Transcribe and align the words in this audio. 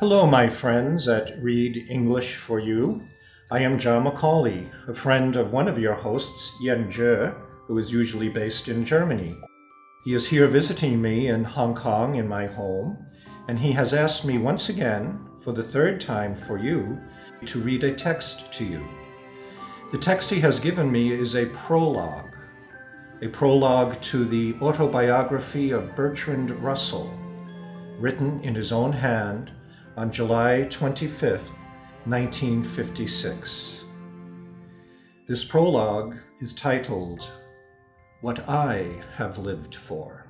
Hello, 0.00 0.26
my 0.26 0.48
friends 0.48 1.08
at 1.08 1.42
Read 1.42 1.86
English 1.90 2.36
for 2.36 2.58
You. 2.58 3.02
I 3.50 3.60
am 3.60 3.78
John 3.78 4.04
McAuley, 4.04 4.70
a 4.88 4.94
friend 4.94 5.36
of 5.36 5.52
one 5.52 5.68
of 5.68 5.78
your 5.78 5.94
hosts, 5.94 6.52
Yan 6.60 6.90
Zhe, 6.90 7.32
who 7.66 7.76
is 7.78 7.92
usually 7.92 8.28
based 8.28 8.68
in 8.68 8.84
Germany. 8.84 9.36
He 10.04 10.14
is 10.14 10.26
here 10.26 10.46
visiting 10.46 11.00
me 11.00 11.28
in 11.28 11.44
Hong 11.44 11.74
Kong 11.74 12.16
in 12.16 12.26
my 12.26 12.46
home, 12.46 12.96
and 13.48 13.58
he 13.58 13.72
has 13.72 13.92
asked 13.92 14.24
me 14.24 14.38
once 14.38 14.68
again, 14.68 15.20
for 15.40 15.52
the 15.52 15.62
third 15.62 16.00
time 16.00 16.34
for 16.34 16.58
you, 16.58 16.98
to 17.46 17.60
read 17.60 17.84
a 17.84 17.94
text 17.94 18.50
to 18.54 18.64
you. 18.64 18.86
The 19.92 19.98
text 19.98 20.30
he 20.30 20.40
has 20.40 20.60
given 20.60 20.90
me 20.90 21.12
is 21.12 21.36
a 21.36 21.46
prologue, 21.46 22.34
a 23.22 23.28
prologue 23.28 24.00
to 24.02 24.24
the 24.24 24.54
autobiography 24.62 25.70
of 25.70 25.94
Bertrand 25.94 26.50
Russell, 26.62 27.12
written 27.98 28.40
in 28.40 28.54
his 28.54 28.72
own 28.72 28.92
hand 28.92 29.52
on 30.00 30.10
July 30.10 30.66
25th, 30.70 31.50
1956. 32.06 33.80
This 35.28 35.44
prologue 35.44 36.16
is 36.40 36.54
titled, 36.54 37.30
What 38.22 38.48
I 38.48 38.86
Have 39.16 39.36
Lived 39.36 39.74
For. 39.74 40.24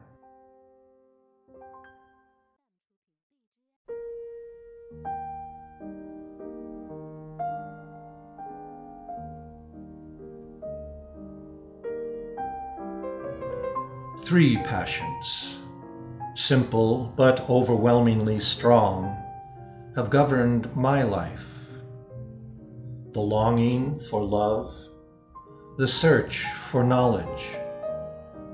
Three 14.25 14.57
passions, 14.57 15.55
simple 16.35 17.13
but 17.17 17.49
overwhelmingly 17.49 18.41
strong, 18.41 19.17
have 19.97 20.09
governed 20.09 20.75
my 20.77 21.03
life 21.03 21.47
the 23.13 23.21
longing 23.21 23.99
for 23.99 24.23
love, 24.23 24.73
the 25.79 25.89
search 25.89 26.45
for 26.69 26.85
knowledge, 26.85 27.45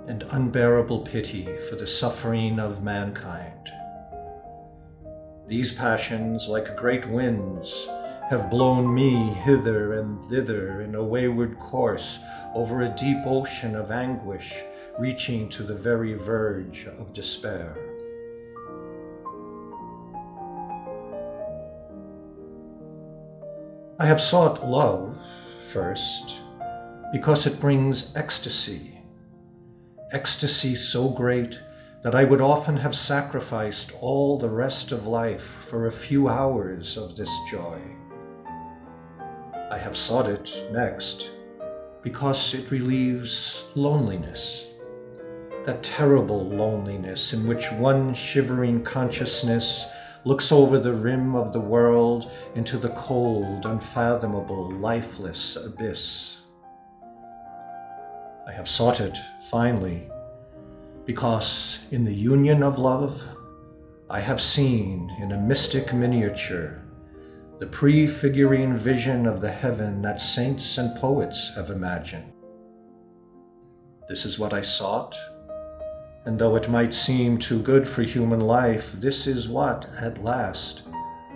and 0.06 0.22
unbearable 0.30 1.00
pity 1.00 1.46
for 1.68 1.76
the 1.76 1.86
suffering 1.86 2.58
of 2.58 2.82
mankind. 2.82 3.70
These 5.46 5.74
passions, 5.74 6.48
like 6.48 6.74
great 6.74 7.06
winds, 7.06 7.86
have 8.30 8.48
blown 8.48 8.94
me 8.94 9.14
hither 9.44 10.00
and 10.00 10.18
thither 10.22 10.80
in 10.80 10.94
a 10.94 11.04
wayward 11.04 11.58
course 11.58 12.18
over 12.54 12.80
a 12.80 12.94
deep 12.96 13.18
ocean 13.26 13.76
of 13.76 13.90
anguish 13.90 14.54
reaching 14.98 15.50
to 15.50 15.62
the 15.62 15.74
very 15.74 16.14
verge 16.14 16.86
of 16.98 17.12
despair. 17.12 17.76
I 23.98 24.04
have 24.04 24.20
sought 24.20 24.68
love 24.68 25.18
first 25.70 26.34
because 27.12 27.46
it 27.46 27.58
brings 27.58 28.14
ecstasy, 28.14 29.00
ecstasy 30.12 30.74
so 30.74 31.08
great 31.08 31.58
that 32.02 32.14
I 32.14 32.24
would 32.24 32.42
often 32.42 32.76
have 32.76 32.94
sacrificed 32.94 33.92
all 34.02 34.36
the 34.36 34.50
rest 34.50 34.92
of 34.92 35.06
life 35.06 35.42
for 35.42 35.86
a 35.86 35.92
few 35.92 36.28
hours 36.28 36.98
of 36.98 37.16
this 37.16 37.30
joy. 37.50 37.80
I 39.70 39.78
have 39.78 39.96
sought 39.96 40.28
it 40.28 40.70
next 40.70 41.30
because 42.02 42.52
it 42.52 42.70
relieves 42.70 43.64
loneliness, 43.74 44.66
that 45.64 45.82
terrible 45.82 46.46
loneliness 46.46 47.32
in 47.32 47.46
which 47.46 47.72
one 47.72 48.12
shivering 48.12 48.84
consciousness 48.84 49.86
looks 50.26 50.50
over 50.50 50.80
the 50.80 50.92
rim 50.92 51.36
of 51.36 51.52
the 51.52 51.60
world 51.60 52.32
into 52.56 52.76
the 52.76 52.88
cold, 52.90 53.64
unfathomable, 53.64 54.72
lifeless 54.72 55.54
abyss. 55.54 56.38
I 58.44 58.50
have 58.50 58.68
sought 58.68 58.98
it, 58.98 59.16
finally, 59.48 60.10
because 61.04 61.78
in 61.92 62.04
the 62.04 62.12
union 62.12 62.64
of 62.64 62.76
love, 62.76 63.22
I 64.10 64.18
have 64.18 64.40
seen 64.40 65.14
in 65.20 65.30
a 65.30 65.40
mystic 65.40 65.94
miniature 65.94 66.82
the 67.58 67.68
prefiguring 67.68 68.76
vision 68.76 69.26
of 69.26 69.40
the 69.40 69.52
heaven 69.52 70.02
that 70.02 70.20
saints 70.20 70.76
and 70.76 70.96
poets 70.96 71.52
have 71.54 71.70
imagined. 71.70 72.32
This 74.08 74.24
is 74.24 74.40
what 74.40 74.52
I 74.52 74.62
sought 74.62 75.16
and 76.26 76.40
though 76.40 76.56
it 76.56 76.68
might 76.68 76.92
seem 76.92 77.38
too 77.38 77.60
good 77.62 77.88
for 77.88 78.02
human 78.02 78.40
life, 78.40 78.90
this 78.92 79.28
is 79.28 79.48
what, 79.48 79.88
at 80.02 80.24
last, 80.24 80.82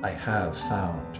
I 0.02 0.10
have 0.10 0.58
found. 0.58 1.16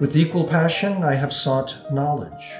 With 0.00 0.16
equal 0.16 0.44
passion, 0.44 1.04
I 1.04 1.14
have 1.14 1.32
sought 1.32 1.92
knowledge. 1.92 2.52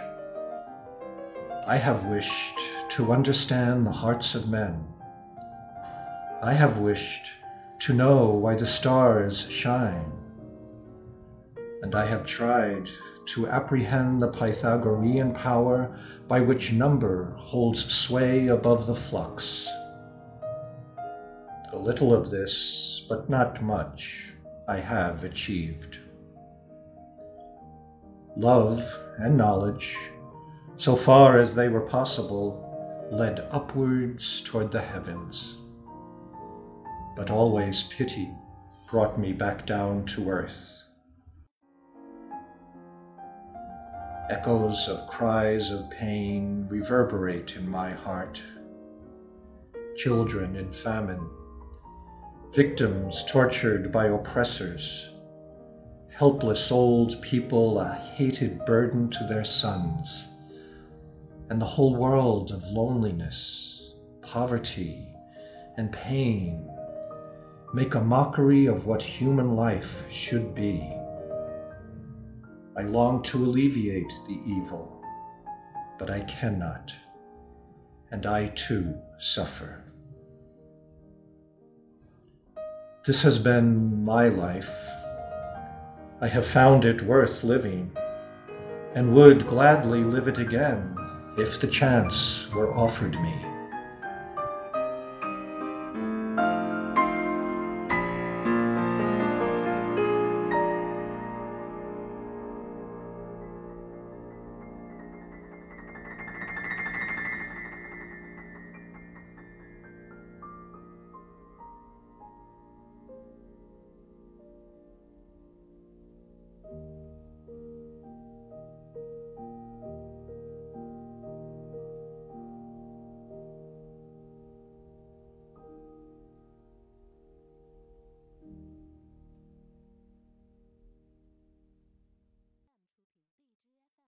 I 1.67 1.77
have 1.79 2.05
wished 2.05 2.59
to 2.91 3.13
understand 3.13 3.87
the 3.87 3.93
hearts 3.93 4.35
of 4.35 4.49
men. 4.49 4.87
I 6.43 6.53
have 6.53 6.79
wished 6.79 7.31
to 7.81 7.95
know 7.95 8.27
why 8.27 8.57
the 8.57 8.67
stars 8.67 9.49
shine 9.51 10.26
and 11.87 11.95
I 11.95 12.05
have 12.07 12.27
tried 12.27 12.91
to 13.27 13.47
apprehend 13.47 14.21
the 14.21 14.27
Pythagorean 14.27 15.33
power 15.33 15.97
by 16.27 16.41
which 16.41 16.73
number 16.73 17.33
holds 17.37 17.85
sway 17.95 18.49
above 18.49 18.87
the 18.87 18.95
flux. 18.97 19.69
A 21.73 21.79
little 21.79 22.13
of 22.13 22.29
this, 22.29 23.07
but 23.09 23.31
not 23.31 23.63
much, 23.63 24.33
I 24.67 24.79
have 24.81 25.23
achieved. 25.23 25.99
Love 28.37 28.83
and 29.19 29.37
knowledge, 29.37 29.97
so 30.79 30.97
far 30.97 31.39
as 31.39 31.55
they 31.55 31.69
were 31.69 31.83
possible, 31.83 33.09
led 33.13 33.47
upwards 33.53 34.43
toward 34.43 34.73
the 34.73 34.81
heavens. 34.81 35.55
But 37.15 37.31
always 37.31 37.85
pity 37.85 38.29
brought 38.91 39.21
me 39.21 39.33
back 39.33 39.67
down 39.67 40.05
to 40.07 40.29
earth. 40.29 40.86
Echoes 44.29 44.89
of 44.89 45.07
cries 45.07 45.71
of 45.71 45.89
pain 45.89 46.67
reverberate 46.69 47.55
in 47.55 47.71
my 47.71 47.91
heart. 47.91 48.43
Children 49.97 50.57
in 50.57 50.73
famine, 50.73 51.25
victims 52.53 53.25
tortured 53.29 53.93
by 53.93 54.07
oppressors, 54.07 55.11
helpless 56.13 56.73
old 56.73 57.23
people 57.23 57.79
a 57.79 57.95
hated 57.95 58.67
burden 58.67 59.09
to 59.11 59.23
their 59.29 59.45
sons, 59.45 60.27
and 61.49 61.63
the 61.63 61.67
whole 61.67 61.95
world 61.95 62.51
of 62.51 62.65
loneliness, 62.65 63.93
poverty, 64.23 65.07
and 65.77 65.93
pain 65.93 66.69
make 67.73 67.95
a 67.95 68.01
mockery 68.01 68.67
of 68.67 68.87
what 68.87 69.03
human 69.03 69.55
life 69.55 70.03
should 70.11 70.53
be. 70.53 70.93
I 72.79 72.83
long 72.83 73.23
to 73.23 73.39
alleviate 73.39 74.13
the 74.27 74.39
evil, 74.45 75.03
but 75.99 76.11
I 76.11 76.21
cannot, 76.21 76.95
and 78.11 78.27
I 78.27 78.49
too 78.49 78.95
suffer. 79.19 79.83
This 83.07 83.23
has 83.23 83.39
been 83.39 84.05
my 84.05 84.29
life. 84.29 84.71
I 86.21 86.29
have 86.29 86.47
found 86.47 86.85
it 86.85 87.01
worth 87.01 87.43
living, 87.45 87.97
and 88.95 89.15
would 89.15 89.47
gladly 89.47 90.05
live 90.05 90.29
it 90.29 90.39
again 90.39 90.97
if 91.39 91.59
the 91.61 91.69
chance 91.69 92.47
were 92.55 92.75
offered 92.75 93.19
me. 93.23 93.56